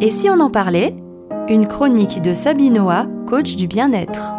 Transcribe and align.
Et 0.00 0.10
si 0.10 0.30
on 0.30 0.38
en 0.38 0.48
parlait? 0.48 0.94
Une 1.48 1.66
chronique 1.66 2.22
de 2.22 2.32
Sabinoa, 2.32 3.06
coach 3.26 3.56
du 3.56 3.66
bien-être. 3.66 4.32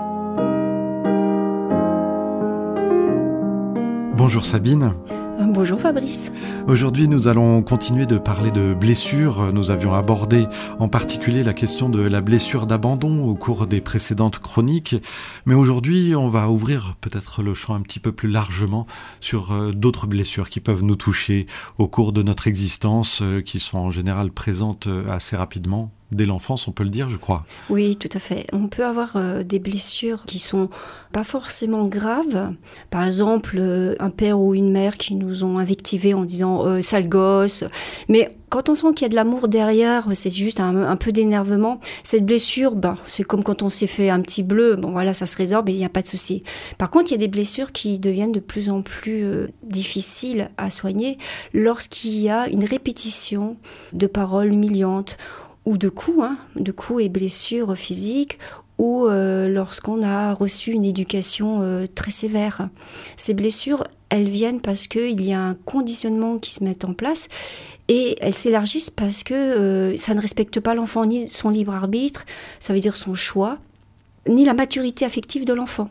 Bonjour 4.20 4.46
Sabine. 4.46 4.92
Euh, 5.10 5.46
bonjour 5.46 5.79
Fabrice. 5.79 6.29
Aujourd'hui, 6.68 7.08
nous 7.08 7.29
allons 7.29 7.63
continuer 7.63 8.06
de 8.06 8.18
parler 8.18 8.52
de 8.52 8.74
blessures. 8.74 9.53
Nous 9.53 9.72
avions 9.72 9.94
abordé 9.94 10.46
en 10.78 10.90
particulier 10.90 11.42
la 11.42 11.53
question 11.53 11.88
de 11.88 12.02
la 12.02 12.20
blessure 12.20 12.67
d'abandon 12.67 13.24
au 13.24 13.35
cours 13.35 13.66
des 13.66 13.79
précédentes 13.79 14.40
chroniques. 14.40 14.97
Mais 15.46 15.56
aujourd'hui, 15.56 16.17
on 16.17 16.27
va 16.27 16.49
ouvrir 16.49 16.98
peut-être 16.99 17.41
le 17.44 17.53
champ 17.53 17.76
un 17.76 17.81
petit 17.81 18.02
peu 18.02 18.12
plus 18.12 18.27
largement 18.27 18.88
sur 19.21 19.53
euh, 19.53 19.71
d'autres 19.71 20.05
blessures 20.05 20.49
qui 20.49 20.59
peuvent 20.59 20.84
nous 20.84 20.98
toucher 20.98 21.45
au 21.77 21.88
cours 21.88 22.12
de 22.12 22.22
notre 22.22 22.48
existence, 22.48 23.22
euh, 23.22 23.40
qui 23.40 23.62
sont 23.62 23.77
en 23.77 23.90
général 23.90 24.31
présentes 24.31 24.90
assez 25.08 25.38
rapidement 25.38 25.93
dès 26.12 26.26
l'enfance, 26.26 26.68
on 26.68 26.72
peut 26.72 26.84
le 26.84 26.90
dire, 26.90 27.09
je 27.09 27.18
crois. 27.18 27.45
Oui, 27.70 27.95
tout 27.95 28.09
à 28.13 28.20
fait. 28.20 28.48
On 28.52 28.68
peut 28.68 28.86
avoir 28.86 29.16
euh, 29.16 29.44
des 29.44 29.59
blessures 29.59 30.26
qui 30.26 30.40
sont 30.40 30.70
pas 31.12 31.23
forcément 31.23 31.85
graves. 31.85 32.54
Par 32.90 33.05
exemple, 33.05 33.58
euh, 33.59 33.95
un 33.99 34.09
père 34.09 34.40
ou 34.40 34.55
une 34.55 34.72
mère 34.72 34.98
qui 34.98 35.16
nous 35.16 35.44
ont 35.44 35.59
invectivés 35.59 36.13
en 36.13 36.26
disant 36.26 36.66
euh, 36.66 36.82
sale 36.82 37.08
gosse. 37.08 37.63
Mais 38.08 38.35
quand 38.49 38.70
on 38.70 38.76
sent 38.76 38.88
qu'il 38.95 39.05
y 39.05 39.05
a 39.05 39.09
de 39.09 39.16
l'amour 39.16 39.48
derrière, 39.48 40.08
c'est 40.13 40.32
juste 40.32 40.59
un, 40.59 40.95
peu 40.95 41.12
d'énervement. 41.12 41.80
Cette 42.04 42.26
blessure, 42.26 42.73
bah, 42.73 42.96
c'est 43.05 43.23
comme 43.23 43.44
quand 43.44 43.62
on 43.62 43.70
s'est 43.70 43.85
fait 43.85 44.10
un 44.10 44.21
petit 44.21 44.41
bleu. 44.41 44.76
Bon, 44.76 44.91
voilà, 44.91 45.13
ça 45.13 45.27
se 45.27 45.38
résorbe 45.38 45.70
et 45.70 45.73
il 45.73 45.77
n'y 45.77 45.85
a 45.85 45.90
pas 45.90 46.02
de 46.02 46.07
souci. 46.07 46.41
Par 46.80 46.90
contre, 46.90 47.12
il 47.12 47.13
y 47.13 47.16
a 47.16 47.20
des 47.20 47.27
blessures 47.27 47.71
qui 47.71 47.99
deviennent 47.99 48.32
de 48.32 48.40
plus 48.40 48.70
en 48.71 48.82
plus 48.82 49.23
difficiles 49.62 50.49
à 50.57 50.71
soigner 50.71 51.20
lorsqu'il 51.54 52.18
y 52.20 52.30
a 52.32 52.49
une 52.49 52.63
répétition 52.63 53.57
de 53.94 54.07
paroles 54.07 54.52
humiliantes 54.52 55.16
ou 55.66 55.77
de 55.77 55.90
coups, 55.90 56.22
hein, 56.22 56.38
de 56.55 56.72
coups 56.72 57.04
et 57.04 57.09
blessures 57.09 57.76
physiques, 57.77 58.40
ou 58.79 59.07
euh, 59.07 59.48
lorsqu'on 59.49 60.01
a 60.01 60.34
reçu 60.34 60.71
une 60.71 60.85
éducation 60.85 61.60
euh, 61.62 61.85
très 61.93 62.12
sévère. 62.12 62.70
Ces 63.18 63.34
blessures, 63.34 63.84
elles 64.10 64.30
viennent 64.30 64.62
parce 64.62 64.88
qu'il 64.88 65.24
y 65.24 65.34
a 65.34 65.42
un 65.42 65.54
conditionnement 65.54 66.40
qui 66.40 66.54
se 66.54 66.64
met 66.64 66.86
en 66.86 66.94
place 66.94 67.28
et 67.90 68.16
elles 68.22 68.34
s'élargissent 68.34 68.90
parce 68.90 69.24
que 69.24 69.34
euh, 69.34 69.98
ça 69.98 70.14
ne 70.14 70.22
respecte 70.22 70.60
pas 70.62 70.76
l'enfant 70.76 71.06
ni 71.06 71.28
son 71.28 71.50
libre 71.50 71.73
arbitre, 71.73 72.26
ça 72.60 72.73
veut 72.73 72.80
dire 72.80 72.96
son 72.96 73.14
choix, 73.14 73.58
ni 74.28 74.46
la 74.46 74.54
maturité 74.54 75.06
affective 75.06 75.44
de 75.44 75.54
l'enfant. 75.54 75.90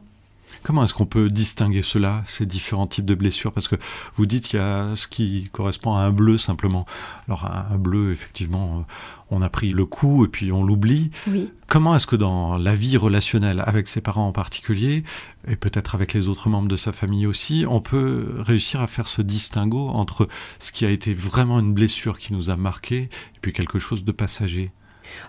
Comment 0.62 0.84
est-ce 0.84 0.94
qu'on 0.94 1.06
peut 1.06 1.30
distinguer 1.30 1.82
cela, 1.82 2.22
ces 2.26 2.46
différents 2.46 2.86
types 2.86 3.04
de 3.04 3.14
blessures? 3.14 3.52
Parce 3.52 3.68
que 3.68 3.76
vous 4.14 4.26
dites 4.26 4.48
qu'il 4.48 4.58
y 4.58 4.62
a 4.62 4.94
ce 4.96 5.06
qui 5.08 5.48
correspond 5.52 5.94
à 5.94 6.00
un 6.00 6.10
bleu 6.10 6.38
simplement. 6.38 6.86
Alors 7.26 7.46
un, 7.46 7.78
bleu, 7.78 8.12
effectivement, 8.12 8.78
euh, 8.78 8.92
on 9.30 9.42
a 9.42 9.48
pris 9.48 9.70
le 9.70 9.86
coup 9.86 10.24
et 10.24 10.28
puis 10.28 10.52
on 10.52 10.64
l'oublie. 10.64 11.10
Oui. 11.28 11.50
Comment 11.68 11.94
est-ce 11.94 12.06
que 12.06 12.16
dans 12.16 12.56
la 12.56 12.74
vie 12.74 12.96
relationnelle, 12.96 13.62
avec 13.66 13.88
ses 13.88 14.00
parents 14.00 14.26
en 14.26 14.32
particulier, 14.32 15.04
et 15.46 15.56
peut-être 15.56 15.94
avec 15.94 16.14
les 16.14 16.28
autres 16.28 16.48
membres 16.48 16.68
de 16.68 16.76
sa 16.76 16.92
famille 16.92 17.26
aussi, 17.26 17.64
on 17.68 17.80
peut 17.80 18.36
réussir 18.38 18.80
à 18.80 18.86
faire 18.86 19.06
ce 19.06 19.22
distinguo 19.22 19.88
entre 19.88 20.28
ce 20.58 20.72
qui 20.72 20.86
a 20.86 20.90
été 20.90 21.12
vraiment 21.12 21.60
une 21.60 21.74
blessure 21.74 22.18
qui 22.18 22.32
nous 22.32 22.50
a 22.50 22.56
marqué 22.56 22.96
et 22.96 23.38
puis 23.40 23.52
quelque 23.52 23.78
chose 23.78 24.04
de 24.04 24.12
passager? 24.12 24.70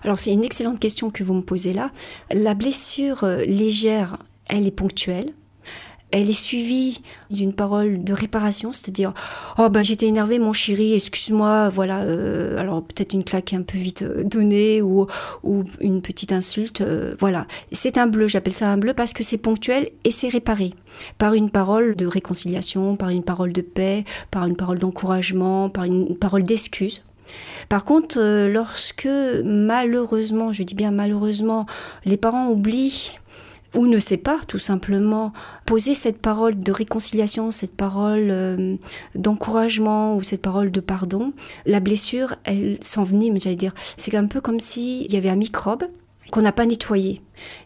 Alors 0.02 0.18
c'est 0.18 0.32
une 0.32 0.44
excellente 0.44 0.80
question 0.80 1.10
que 1.10 1.24
vous 1.24 1.34
me 1.34 1.42
posez 1.42 1.72
là. 1.72 1.90
La 2.32 2.54
blessure 2.54 3.24
euh, 3.24 3.44
légère 3.44 4.18
elle 4.50 4.66
est 4.66 4.72
ponctuelle. 4.72 5.32
Elle 6.12 6.28
est 6.28 6.32
suivie 6.32 7.02
d'une 7.30 7.52
parole 7.52 8.02
de 8.02 8.12
réparation, 8.12 8.72
c'est-à-dire 8.72 9.14
oh 9.58 9.68
ben 9.68 9.84
j'étais 9.84 10.06
énervée 10.06 10.40
mon 10.40 10.52
chéri, 10.52 10.92
excuse-moi, 10.92 11.68
voilà, 11.68 12.00
euh, 12.00 12.58
alors 12.58 12.82
peut-être 12.82 13.12
une 13.12 13.22
claque 13.22 13.52
un 13.52 13.62
peu 13.62 13.78
vite 13.78 14.02
euh, 14.02 14.24
donnée 14.24 14.82
ou, 14.82 15.06
ou 15.44 15.62
une 15.80 16.02
petite 16.02 16.32
insulte, 16.32 16.80
euh, 16.80 17.14
voilà. 17.20 17.46
C'est 17.70 17.96
un 17.96 18.08
bleu, 18.08 18.26
j'appelle 18.26 18.52
ça 18.52 18.70
un 18.70 18.76
bleu 18.76 18.92
parce 18.92 19.12
que 19.12 19.22
c'est 19.22 19.38
ponctuel 19.38 19.90
et 20.02 20.10
c'est 20.10 20.26
réparé 20.26 20.74
par 21.18 21.34
une 21.34 21.48
parole 21.48 21.94
de 21.94 22.06
réconciliation, 22.06 22.96
par 22.96 23.10
une 23.10 23.22
parole 23.22 23.52
de 23.52 23.62
paix, 23.62 24.04
par 24.32 24.46
une 24.46 24.56
parole 24.56 24.80
d'encouragement, 24.80 25.68
par 25.68 25.84
une 25.84 26.16
parole 26.16 26.42
d'excuse. 26.42 27.02
Par 27.68 27.84
contre, 27.84 28.18
lorsque 28.48 29.08
malheureusement, 29.44 30.52
je 30.52 30.64
dis 30.64 30.74
bien 30.74 30.90
malheureusement, 30.90 31.66
les 32.04 32.16
parents 32.16 32.48
oublient 32.48 33.12
ou 33.74 33.86
ne 33.86 33.98
sait 33.98 34.16
pas 34.16 34.40
tout 34.46 34.58
simplement 34.58 35.32
poser 35.66 35.94
cette 35.94 36.18
parole 36.18 36.58
de 36.58 36.72
réconciliation, 36.72 37.50
cette 37.50 37.76
parole 37.76 38.28
euh, 38.30 38.76
d'encouragement 39.14 40.16
ou 40.16 40.22
cette 40.22 40.42
parole 40.42 40.70
de 40.70 40.80
pardon, 40.80 41.32
la 41.66 41.80
blessure, 41.80 42.34
elle 42.44 42.78
s'envenime, 42.80 43.40
j'allais 43.40 43.56
dire. 43.56 43.74
C'est 43.96 44.14
un 44.14 44.26
peu 44.26 44.40
comme 44.40 44.60
s'il 44.60 45.12
y 45.12 45.16
avait 45.16 45.28
un 45.28 45.36
microbe 45.36 45.84
qu'on 46.30 46.42
n'a 46.42 46.52
pas 46.52 46.66
nettoyé 46.66 47.22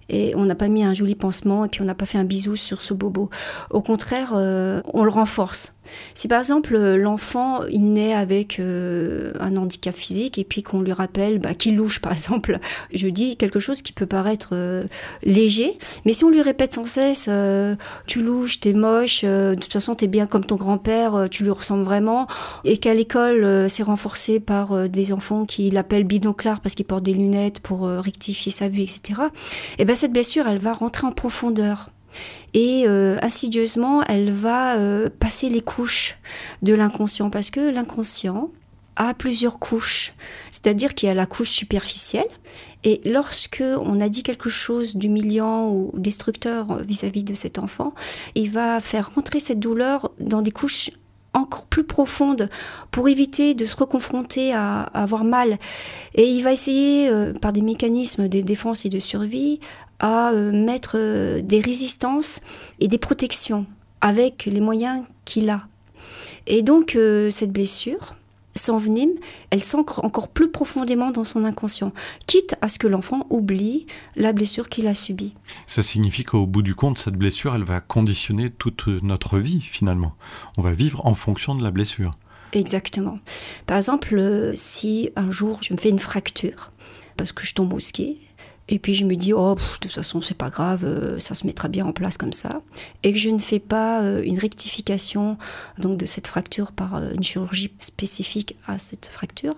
et 0.08 0.34
on 0.36 0.44
n'a 0.44 0.54
pas 0.54 0.68
mis 0.68 0.84
un 0.84 0.94
joli 0.94 1.14
pansement 1.14 1.64
et 1.64 1.68
puis 1.68 1.82
on 1.82 1.84
n'a 1.84 1.94
pas 1.94 2.06
fait 2.06 2.18
un 2.18 2.24
bisou 2.24 2.56
sur 2.56 2.82
ce 2.82 2.94
bobo. 2.94 3.30
Au 3.70 3.80
contraire, 3.80 4.32
euh, 4.34 4.80
on 4.92 5.04
le 5.04 5.10
renforce. 5.10 5.74
Si 6.14 6.28
par 6.28 6.38
exemple 6.38 6.78
l'enfant 6.78 7.64
il 7.64 7.92
naît 7.92 8.14
avec 8.14 8.58
euh, 8.58 9.32
un 9.38 9.54
handicap 9.58 9.94
physique 9.94 10.38
et 10.38 10.44
puis 10.44 10.62
qu'on 10.62 10.80
lui 10.80 10.94
rappelle 10.94 11.38
bah, 11.38 11.52
qu'il 11.52 11.76
louche 11.76 12.00
par 12.00 12.12
exemple, 12.12 12.58
je 12.94 13.06
dis 13.06 13.36
quelque 13.36 13.60
chose 13.60 13.82
qui 13.82 13.92
peut 13.92 14.06
paraître 14.06 14.50
euh, 14.52 14.84
léger, 15.24 15.76
mais 16.06 16.14
si 16.14 16.24
on 16.24 16.30
lui 16.30 16.40
répète 16.40 16.74
sans 16.74 16.86
cesse 16.86 17.28
tu 18.06 18.22
louches, 18.22 18.60
t'es 18.60 18.72
moche, 18.72 19.24
de 19.24 19.56
toute 19.60 19.72
façon 19.72 19.94
t'es 19.94 20.06
bien 20.06 20.26
comme 20.26 20.46
ton 20.46 20.56
grand-père, 20.56 21.28
tu 21.30 21.44
lui 21.44 21.50
ressembles 21.50 21.84
vraiment, 21.84 22.26
et 22.64 22.78
qu'à 22.78 22.94
l'école 22.94 23.68
c'est 23.68 23.82
renforcé 23.82 24.40
par 24.40 24.88
des 24.88 25.12
enfants 25.12 25.44
qui 25.44 25.70
l'appellent 25.70 26.04
binoclard 26.04 26.60
parce 26.60 26.74
qu'il 26.74 26.86
porte 26.86 27.02
des 27.02 27.14
lunettes 27.14 27.60
pour 27.60 27.86
rectifier 27.88 28.52
sa 28.52 28.68
vue, 28.68 28.80
etc. 28.80 29.20
Et 29.78 29.84
ben 29.84 29.96
cette 29.96 30.12
blessure, 30.12 30.46
elle 30.46 30.58
va 30.58 30.72
rentrer 30.72 31.06
en 31.06 31.12
profondeur. 31.12 31.90
Et 32.52 32.84
euh, 32.86 33.18
insidieusement, 33.22 34.02
elle 34.04 34.30
va 34.30 34.76
euh, 34.76 35.08
passer 35.18 35.48
les 35.48 35.60
couches 35.60 36.16
de 36.62 36.72
l'inconscient, 36.72 37.30
parce 37.30 37.50
que 37.50 37.60
l'inconscient 37.60 38.50
a 38.96 39.12
plusieurs 39.14 39.58
couches. 39.58 40.12
C'est-à-dire 40.52 40.94
qu'il 40.94 41.08
y 41.08 41.10
a 41.10 41.14
la 41.14 41.26
couche 41.26 41.50
superficielle, 41.50 42.28
et 42.84 43.00
lorsque 43.04 43.64
on 43.80 44.00
a 44.00 44.08
dit 44.08 44.22
quelque 44.22 44.50
chose 44.50 44.94
d'humiliant 44.94 45.68
ou 45.68 45.90
destructeur 45.94 46.76
vis-à-vis 46.78 47.24
de 47.24 47.34
cet 47.34 47.58
enfant, 47.58 47.94
il 48.34 48.50
va 48.50 48.78
faire 48.78 49.14
rentrer 49.14 49.40
cette 49.40 49.58
douleur 49.58 50.12
dans 50.20 50.42
des 50.42 50.52
couches 50.52 50.90
encore 51.34 51.66
plus 51.66 51.84
profondes 51.84 52.48
pour 52.90 53.08
éviter 53.08 53.54
de 53.54 53.64
se 53.64 53.76
reconfronter 53.76 54.52
à, 54.54 54.82
avoir 54.94 55.24
mal. 55.24 55.58
Et 56.14 56.26
il 56.26 56.42
va 56.42 56.52
essayer, 56.52 57.08
euh, 57.08 57.32
par 57.32 57.52
des 57.52 57.60
mécanismes 57.60 58.28
de 58.28 58.40
défense 58.40 58.84
et 58.84 58.88
de 58.88 59.00
survie, 59.00 59.60
à 59.98 60.30
euh, 60.30 60.52
mettre 60.52 60.92
euh, 60.94 61.42
des 61.42 61.60
résistances 61.60 62.40
et 62.80 62.88
des 62.88 62.98
protections 62.98 63.66
avec 64.00 64.46
les 64.46 64.60
moyens 64.60 65.02
qu'il 65.24 65.50
a. 65.50 65.62
Et 66.46 66.62
donc 66.62 66.98
cette 67.30 67.52
blessure 67.52 68.16
s'envenime, 68.54 69.12
elle 69.50 69.62
s'ancre 69.62 70.04
encore 70.04 70.28
plus 70.28 70.50
profondément 70.50 71.10
dans 71.10 71.24
son 71.24 71.44
inconscient, 71.44 71.92
quitte 72.26 72.56
à 72.60 72.68
ce 72.68 72.78
que 72.78 72.86
l'enfant 72.86 73.26
oublie 73.30 73.86
la 74.16 74.32
blessure 74.32 74.68
qu'il 74.68 74.86
a 74.86 74.94
subie. 74.94 75.34
Ça 75.66 75.82
signifie 75.82 76.24
qu'au 76.24 76.46
bout 76.46 76.62
du 76.62 76.74
compte, 76.74 76.98
cette 76.98 77.16
blessure, 77.16 77.54
elle 77.54 77.64
va 77.64 77.80
conditionner 77.80 78.50
toute 78.50 78.86
notre 78.86 79.38
vie 79.38 79.60
finalement. 79.60 80.14
On 80.56 80.62
va 80.62 80.72
vivre 80.72 81.04
en 81.06 81.14
fonction 81.14 81.54
de 81.54 81.62
la 81.62 81.70
blessure. 81.70 82.12
Exactement. 82.52 83.18
Par 83.66 83.76
exemple, 83.76 84.52
si 84.54 85.10
un 85.16 85.30
jour 85.30 85.58
je 85.62 85.72
me 85.72 85.78
fais 85.78 85.90
une 85.90 85.98
fracture, 85.98 86.70
parce 87.16 87.32
que 87.32 87.44
je 87.44 87.54
tombe 87.54 87.72
au 87.72 87.80
ski, 87.80 88.18
et 88.68 88.78
puis 88.78 88.94
je 88.94 89.04
me 89.04 89.14
dis, 89.14 89.32
oh, 89.32 89.54
de 89.54 89.78
toute 89.80 89.92
façon, 89.92 90.20
c'est 90.22 90.36
pas 90.36 90.48
grave, 90.48 90.84
euh, 90.84 91.18
ça 91.18 91.34
se 91.34 91.46
mettra 91.46 91.68
bien 91.68 91.84
en 91.84 91.92
place 91.92 92.16
comme 92.16 92.32
ça. 92.32 92.62
Et 93.02 93.12
que 93.12 93.18
je 93.18 93.28
ne 93.28 93.38
fais 93.38 93.58
pas 93.58 94.02
euh, 94.02 94.22
une 94.22 94.38
rectification 94.38 95.36
donc, 95.78 95.98
de 95.98 96.06
cette 96.06 96.26
fracture 96.26 96.72
par 96.72 96.94
euh, 96.94 97.10
une 97.14 97.22
chirurgie 97.22 97.72
spécifique 97.78 98.56
à 98.66 98.78
cette 98.78 99.06
fracture. 99.06 99.54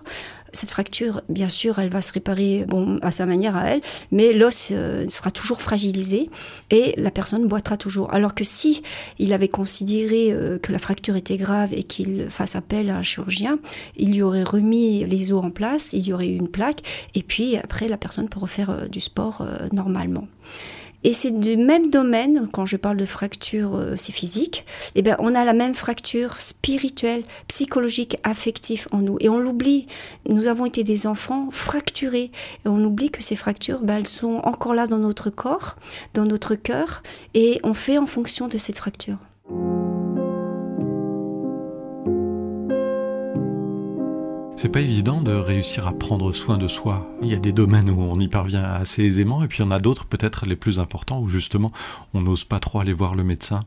Cette 0.57 0.71
fracture, 0.71 1.21
bien 1.29 1.49
sûr, 1.49 1.77
elle 1.77 1.89
va 1.89 2.01
se 2.01 2.11
réparer 2.13 2.65
bon, 2.67 2.97
à 3.03 3.11
sa 3.11 3.27
manière 3.27 3.55
à 3.55 3.65
elle, 3.65 3.81
mais 4.11 4.33
l'os 4.33 4.73
sera 5.07 5.29
toujours 5.29 5.61
fragilisé 5.61 6.31
et 6.71 6.95
la 6.97 7.11
personne 7.11 7.47
boitera 7.47 7.77
toujours. 7.77 8.11
Alors 8.11 8.33
que 8.33 8.43
si 8.43 8.81
il 9.19 9.33
avait 9.33 9.49
considéré 9.49 10.35
que 10.63 10.71
la 10.71 10.79
fracture 10.79 11.15
était 11.15 11.37
grave 11.37 11.73
et 11.73 11.83
qu'il 11.83 12.27
fasse 12.29 12.55
appel 12.55 12.89
à 12.89 12.97
un 12.97 13.03
chirurgien, 13.03 13.59
il 13.97 14.13
lui 14.13 14.23
aurait 14.23 14.41
remis 14.41 15.05
les 15.05 15.31
os 15.31 15.45
en 15.45 15.51
place, 15.51 15.93
il 15.93 16.07
y 16.07 16.11
aurait 16.11 16.29
eu 16.29 16.37
une 16.37 16.49
plaque, 16.49 16.81
et 17.13 17.21
puis 17.21 17.55
après 17.57 17.87
la 17.87 17.97
personne 17.97 18.27
pourrait 18.29 18.47
refaire 18.47 18.89
du 18.89 18.99
sport 18.99 19.41
euh, 19.41 19.67
normalement. 19.71 20.27
Et 21.03 21.13
c'est 21.13 21.31
du 21.31 21.57
même 21.57 21.89
domaine, 21.89 22.49
quand 22.51 22.65
je 22.65 22.75
parle 22.75 22.97
de 22.97 23.05
fracture, 23.05 23.75
euh, 23.75 23.95
c'est 23.95 24.11
physique, 24.11 24.65
eh 24.95 25.01
bien, 25.03 25.15
on 25.19 25.35
a 25.35 25.45
la 25.45 25.53
même 25.53 25.75
fracture 25.75 26.37
spirituelle, 26.37 27.23
psychologique, 27.47 28.17
affective 28.23 28.87
en 28.91 28.97
nous. 28.97 29.17
Et 29.19 29.29
on 29.29 29.37
l'oublie. 29.37 29.85
Nous 30.27 30.46
avons 30.47 30.65
été 30.65 30.83
des 30.83 31.07
enfants 31.07 31.49
fracturés. 31.51 32.31
Et 32.65 32.67
on 32.67 32.83
oublie 32.83 33.09
que 33.09 33.23
ces 33.23 33.35
fractures, 33.35 33.81
ben, 33.81 33.97
elles 33.97 34.07
sont 34.07 34.41
encore 34.43 34.73
là 34.73 34.87
dans 34.87 34.99
notre 34.99 35.29
corps, 35.29 35.75
dans 36.13 36.25
notre 36.25 36.55
cœur, 36.55 37.03
et 37.33 37.59
on 37.63 37.73
fait 37.73 37.97
en 37.97 38.05
fonction 38.05 38.47
de 38.47 38.57
cette 38.57 38.77
fracture. 38.77 39.17
C'est 44.59 44.69
pas 44.69 44.81
évident 44.81 45.21
de 45.21 45.31
réussir 45.31 45.87
à 45.87 45.93
prendre 45.93 46.31
soin 46.31 46.57
de 46.57 46.67
soi. 46.67 47.07
Il 47.21 47.27
y 47.27 47.35
a 47.35 47.39
des 47.39 47.51
domaines 47.51 47.91
où 47.91 48.01
on 48.01 48.19
y 48.19 48.27
parvient 48.27 48.63
assez 48.63 49.03
aisément, 49.03 49.43
et 49.43 49.47
puis 49.47 49.59
il 49.59 49.61
y 49.61 49.67
en 49.67 49.71
a 49.71 49.79
d'autres, 49.79 50.07
peut-être 50.07 50.47
les 50.47 50.55
plus 50.55 50.79
importants, 50.79 51.21
où 51.21 51.29
justement 51.29 51.71
on 52.15 52.21
n'ose 52.21 52.43
pas 52.43 52.59
trop 52.59 52.79
aller 52.79 52.91
voir 52.91 53.13
le 53.13 53.23
médecin. 53.23 53.59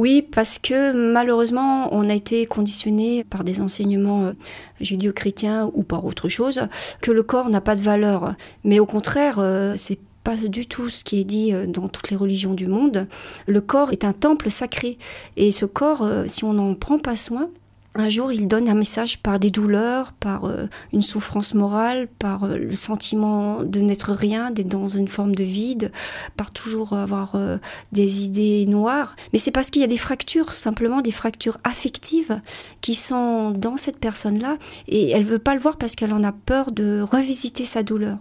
Oui, 0.00 0.22
parce 0.22 0.58
que 0.58 0.92
malheureusement, 0.92 1.94
on 1.94 2.08
a 2.08 2.14
été 2.14 2.46
conditionné 2.46 3.22
par 3.22 3.44
des 3.44 3.60
enseignements 3.60 4.24
euh, 4.24 4.32
judéo-chrétiens 4.80 5.70
ou 5.74 5.82
par 5.82 6.06
autre 6.06 6.30
chose, 6.30 6.62
que 7.02 7.10
le 7.10 7.22
corps 7.22 7.50
n'a 7.50 7.60
pas 7.60 7.76
de 7.76 7.82
valeur. 7.82 8.34
Mais 8.64 8.80
au 8.80 8.86
contraire, 8.86 9.36
euh, 9.40 9.74
c'est 9.76 9.98
pas 10.24 10.36
du 10.36 10.64
tout 10.64 10.88
ce 10.88 11.04
qui 11.04 11.20
est 11.20 11.24
dit 11.24 11.52
euh, 11.52 11.66
dans 11.66 11.88
toutes 11.88 12.08
les 12.08 12.16
religions 12.16 12.54
du 12.54 12.66
monde. 12.66 13.08
Le 13.46 13.60
corps 13.60 13.92
est 13.92 14.04
un 14.04 14.14
temple 14.14 14.50
sacré. 14.50 14.96
Et 15.36 15.52
ce 15.52 15.66
corps, 15.66 16.08
si 16.24 16.44
on 16.44 16.54
n'en 16.54 16.74
prend 16.74 16.98
pas 16.98 17.14
soin, 17.14 17.50
un 17.96 18.08
jour, 18.08 18.30
il 18.30 18.46
donne 18.46 18.68
un 18.68 18.74
message 18.74 19.18
par 19.18 19.40
des 19.40 19.50
douleurs, 19.50 20.12
par 20.12 20.44
euh, 20.44 20.68
une 20.92 21.02
souffrance 21.02 21.54
morale, 21.54 22.06
par 22.18 22.44
euh, 22.44 22.56
le 22.56 22.72
sentiment 22.72 23.64
de 23.64 23.80
n'être 23.80 24.12
rien, 24.12 24.52
d'être 24.52 24.68
dans 24.68 24.88
une 24.88 25.08
forme 25.08 25.34
de 25.34 25.42
vide, 25.42 25.90
par 26.36 26.52
toujours 26.52 26.92
avoir 26.92 27.34
euh, 27.34 27.58
des 27.90 28.22
idées 28.24 28.64
noires. 28.66 29.16
Mais 29.32 29.40
c'est 29.40 29.50
parce 29.50 29.70
qu'il 29.70 29.82
y 29.82 29.84
a 29.84 29.88
des 29.88 29.96
fractures, 29.96 30.52
simplement 30.52 31.00
des 31.00 31.10
fractures 31.10 31.58
affectives 31.64 32.40
qui 32.80 32.94
sont 32.94 33.50
dans 33.50 33.76
cette 33.76 33.98
personne-là, 33.98 34.56
et 34.86 35.10
elle 35.10 35.24
veut 35.24 35.40
pas 35.40 35.54
le 35.54 35.60
voir 35.60 35.76
parce 35.76 35.96
qu'elle 35.96 36.12
en 36.12 36.22
a 36.22 36.32
peur 36.32 36.70
de 36.70 37.00
revisiter 37.02 37.64
sa 37.64 37.82
douleur. 37.82 38.18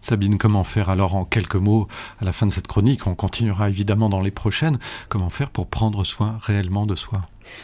Sabine, 0.00 0.36
comment 0.36 0.64
faire 0.64 0.90
alors 0.90 1.14
en 1.14 1.24
quelques 1.24 1.54
mots 1.54 1.86
à 2.20 2.24
la 2.24 2.32
fin 2.32 2.46
de 2.46 2.52
cette 2.52 2.66
chronique? 2.66 3.06
On 3.06 3.14
continuera 3.14 3.68
évidemment 3.68 4.08
dans 4.08 4.20
les 4.20 4.32
prochaines. 4.32 4.78
Comment 5.08 5.30
faire 5.30 5.50
pour 5.50 5.68
prendre 5.68 6.04
soin 6.04 6.36
réellement 6.40 6.86
de 6.86 6.96
soi? 6.96 7.22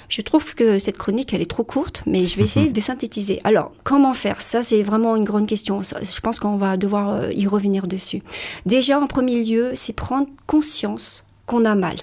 Je 0.09 0.21
trouve 0.21 0.55
que 0.55 0.79
cette 0.79 0.99
chronique, 0.99 1.33
elle 1.33 1.41
est 1.41 1.51
trop 1.51 1.65
courte, 1.65 2.03
mais 2.07 2.27
je 2.27 2.37
vais 2.37 2.45
essayer 2.45 2.71
de 2.71 2.81
synthétiser. 2.81 3.41
Alors, 3.45 3.73
comment 3.85 4.15
faire? 4.15 4.41
Ça, 4.41 4.63
c'est 4.63 4.83
vraiment 4.83 5.17
une 5.17 5.25
grande 5.25 5.47
question. 5.47 5.81
Je 5.81 6.21
pense 6.21 6.41
qu'on 6.41 6.57
va 6.57 6.77
devoir 6.77 7.11
euh, 7.11 7.33
y 7.33 7.47
revenir 7.47 7.87
dessus. 7.87 8.23
Déjà, 8.67 9.01
en 9.01 9.07
premier 9.07 9.43
lieu, 9.43 9.73
c'est 9.75 9.93
prendre 9.93 10.29
conscience 10.47 11.25
qu'on 11.47 11.65
a 11.65 11.75
mal. 11.75 11.97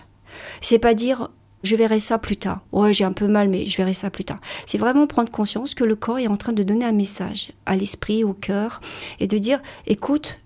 C'est 0.61 0.79
pas 0.79 0.93
dire 0.93 1.29
je 1.63 1.75
verrai 1.75 1.99
ça 1.99 2.17
plus 2.17 2.37
tard. 2.37 2.61
Ouais, 2.71 2.93
j'ai 2.93 3.03
un 3.03 3.11
peu 3.11 3.27
mal, 3.27 3.49
mais 3.49 3.65
je 3.65 3.75
verrai 3.77 3.93
ça 3.93 4.09
plus 4.09 4.23
tard. 4.23 4.39
C'est 4.65 4.77
vraiment 4.77 5.07
prendre 5.07 5.31
conscience 5.31 5.75
que 5.75 5.83
le 5.83 5.95
corps 5.95 6.19
est 6.19 6.27
en 6.27 6.37
train 6.37 6.53
de 6.53 6.63
donner 6.63 6.85
un 6.85 6.93
message 6.93 7.51
à 7.65 7.75
l'esprit, 7.75 8.23
au 8.23 8.33
cœur, 8.33 8.79
et 9.19 9.27
de 9.27 9.37
dire 9.37 9.59
écoute, 9.85 10.39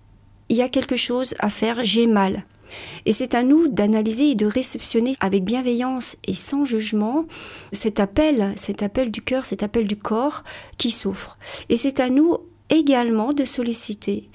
il 0.48 0.56
y 0.56 0.62
a 0.62 0.68
quelque 0.68 0.96
chose 0.96 1.34
à 1.38 1.50
faire, 1.50 1.84
j'ai 1.84 2.06
mal. 2.06 2.44
Et 3.06 3.12
c'est 3.12 3.34
à 3.34 3.42
nous 3.42 3.68
d'analyser 3.68 4.30
et 4.30 4.34
de 4.34 4.46
réceptionner 4.46 5.16
avec 5.20 5.44
bienveillance 5.44 6.16
et 6.26 6.34
sans 6.34 6.64
jugement 6.64 7.26
cet 7.72 8.00
appel, 8.00 8.52
cet 8.56 8.82
appel 8.82 9.10
du 9.10 9.22
cœur, 9.22 9.44
cet 9.44 9.62
appel 9.62 9.86
du 9.86 9.96
corps 9.96 10.44
qui 10.78 10.90
souffre. 10.90 11.38
Et 11.68 11.76
c'est 11.76 12.00
à 12.00 12.10
nous 12.10 12.38
également 12.70 13.32
de 13.32 13.44
solliciter 13.44 14.28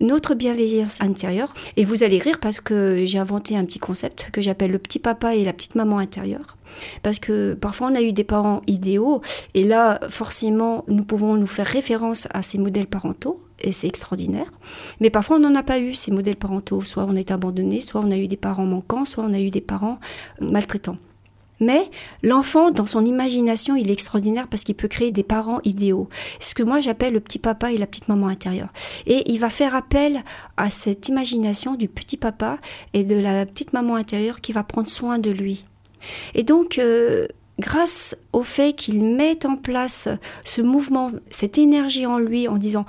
notre 0.00 0.34
bienveillance 0.34 1.00
intérieure. 1.00 1.52
Et 1.76 1.84
vous 1.84 2.02
allez 2.02 2.18
rire 2.18 2.38
parce 2.40 2.60
que 2.60 3.04
j'ai 3.04 3.18
inventé 3.18 3.56
un 3.56 3.64
petit 3.64 3.78
concept 3.78 4.30
que 4.32 4.40
j'appelle 4.40 4.70
le 4.70 4.78
petit 4.78 4.98
papa 4.98 5.34
et 5.34 5.44
la 5.44 5.52
petite 5.52 5.74
maman 5.74 5.98
intérieure. 5.98 6.56
Parce 7.02 7.18
que 7.18 7.54
parfois 7.54 7.88
on 7.88 7.94
a 7.94 8.02
eu 8.02 8.12
des 8.12 8.24
parents 8.24 8.60
idéaux 8.66 9.22
et 9.54 9.64
là 9.64 10.00
forcément 10.10 10.84
nous 10.88 11.04
pouvons 11.04 11.36
nous 11.36 11.46
faire 11.46 11.66
référence 11.66 12.28
à 12.34 12.42
ces 12.42 12.58
modèles 12.58 12.86
parentaux 12.86 13.40
et 13.60 13.72
c'est 13.72 13.86
extraordinaire. 13.86 14.50
Mais 15.00 15.10
parfois 15.10 15.36
on 15.36 15.40
n'en 15.40 15.54
a 15.54 15.62
pas 15.62 15.78
eu 15.78 15.94
ces 15.94 16.10
modèles 16.10 16.36
parentaux. 16.36 16.80
Soit 16.80 17.06
on 17.08 17.16
est 17.16 17.30
abandonné, 17.30 17.80
soit 17.80 18.02
on 18.04 18.10
a 18.10 18.16
eu 18.16 18.28
des 18.28 18.36
parents 18.36 18.66
manquants, 18.66 19.04
soit 19.04 19.24
on 19.24 19.32
a 19.32 19.40
eu 19.40 19.50
des 19.50 19.60
parents 19.60 19.98
maltraitants. 20.40 20.96
Mais 21.60 21.90
l'enfant, 22.22 22.70
dans 22.70 22.86
son 22.86 23.04
imagination, 23.04 23.76
il 23.76 23.88
est 23.88 23.92
extraordinaire 23.92 24.46
parce 24.48 24.64
qu'il 24.64 24.74
peut 24.74 24.88
créer 24.88 25.12
des 25.12 25.22
parents 25.22 25.60
idéaux. 25.64 26.08
Ce 26.40 26.54
que 26.54 26.62
moi 26.62 26.80
j'appelle 26.80 27.14
le 27.14 27.20
petit 27.20 27.38
papa 27.38 27.72
et 27.72 27.76
la 27.76 27.86
petite 27.86 28.08
maman 28.08 28.28
intérieure. 28.28 28.68
Et 29.06 29.30
il 29.30 29.38
va 29.40 29.50
faire 29.50 29.74
appel 29.74 30.22
à 30.56 30.70
cette 30.70 31.08
imagination 31.08 31.74
du 31.74 31.88
petit 31.88 32.16
papa 32.16 32.58
et 32.92 33.04
de 33.04 33.18
la 33.18 33.46
petite 33.46 33.72
maman 33.72 33.96
intérieure 33.96 34.40
qui 34.40 34.52
va 34.52 34.62
prendre 34.62 34.88
soin 34.88 35.18
de 35.18 35.30
lui. 35.30 35.64
Et 36.34 36.42
donc, 36.42 36.78
euh, 36.78 37.26
grâce 37.58 38.16
au 38.32 38.42
fait 38.42 38.74
qu'il 38.74 39.02
mette 39.02 39.46
en 39.46 39.56
place 39.56 40.08
ce 40.44 40.60
mouvement, 40.60 41.10
cette 41.30 41.58
énergie 41.58 42.06
en 42.06 42.18
lui 42.18 42.48
en 42.48 42.58
disant 42.58 42.84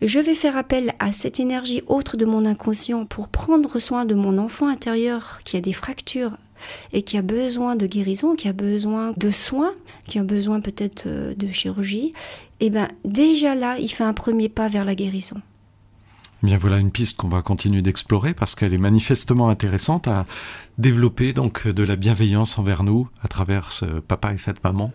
je 0.00 0.20
vais 0.20 0.34
faire 0.34 0.56
appel 0.56 0.94
à 1.00 1.12
cette 1.12 1.40
énergie 1.40 1.82
autre 1.88 2.16
de 2.16 2.24
mon 2.24 2.46
inconscient 2.46 3.04
pour 3.04 3.26
prendre 3.26 3.80
soin 3.80 4.04
de 4.04 4.14
mon 4.14 4.38
enfant 4.38 4.68
intérieur 4.68 5.40
qui 5.44 5.56
a 5.56 5.60
des 5.60 5.72
fractures 5.72 6.36
et 6.92 7.02
qui 7.02 7.16
a 7.16 7.22
besoin 7.22 7.76
de 7.76 7.86
guérison, 7.86 8.34
qui 8.34 8.48
a 8.48 8.52
besoin 8.52 9.12
de 9.16 9.30
soins, 9.30 9.74
qui 10.06 10.18
a 10.18 10.22
besoin 10.22 10.60
peut-être 10.60 11.04
euh, 11.06 11.34
de 11.34 11.48
chirurgie, 11.52 12.12
eh 12.60 12.70
bien 12.70 12.88
déjà 13.04 13.54
là, 13.54 13.78
il 13.78 13.88
fait 13.88 14.04
un 14.04 14.14
premier 14.14 14.48
pas 14.48 14.68
vers 14.68 14.84
la 14.84 14.94
guérison. 14.94 15.36
Bien 16.42 16.56
voilà 16.56 16.78
une 16.78 16.92
piste 16.92 17.16
qu'on 17.16 17.28
va 17.28 17.42
continuer 17.42 17.82
d'explorer 17.82 18.32
parce 18.32 18.54
qu'elle 18.54 18.72
est 18.72 18.78
manifestement 18.78 19.48
intéressante 19.48 20.06
à 20.06 20.24
développer 20.78 21.32
donc 21.32 21.66
de 21.66 21.82
la 21.82 21.96
bienveillance 21.96 22.58
envers 22.58 22.84
nous 22.84 23.08
à 23.22 23.28
travers 23.28 23.72
ce 23.72 23.86
papa 23.86 24.34
et 24.34 24.38
cette 24.38 24.62
maman 24.62 24.92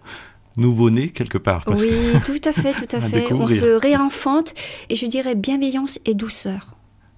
nouveau-né 0.55 1.09
quelque 1.09 1.37
part. 1.37 1.63
oui, 1.67 1.89
tout 2.25 2.39
à 2.45 2.51
fait, 2.51 2.73
tout 2.73 2.95
à 2.95 2.99
fait. 3.01 3.33
On 3.33 3.47
se 3.47 3.77
réinfante 3.77 4.53
et 4.89 4.95
je 4.95 5.05
dirais 5.05 5.35
bienveillance 5.35 5.99
et 6.05 6.13
douceur. 6.13 6.75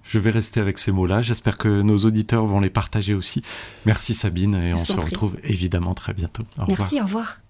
Je 0.08 0.18
vais 0.18 0.30
rester 0.30 0.60
avec 0.60 0.78
ces 0.78 0.92
mots-là. 0.92 1.22
J'espère 1.22 1.58
que 1.58 1.82
nos 1.82 1.98
auditeurs 1.98 2.46
vont 2.46 2.60
les 2.60 2.70
partager 2.70 3.14
aussi. 3.14 3.42
Merci 3.84 4.14
Sabine 4.14 4.54
et 4.54 4.72
on 4.74 4.76
se 4.76 4.92
retrouve 4.92 5.36
évidemment 5.42 5.94
très 5.94 6.14
bientôt. 6.14 6.44
Merci, 6.68 7.00
au 7.00 7.04
revoir. 7.04 7.40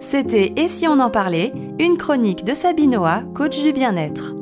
C'était 0.00 0.52
Et 0.56 0.68
si 0.68 0.86
on 0.86 1.00
en 1.00 1.10
parlait 1.10 1.52
Une 1.78 1.96
chronique 1.96 2.44
de 2.44 2.54
Sabine 2.54 2.98
coach 3.34 3.62
du 3.62 3.72
bien-être. 3.72 4.37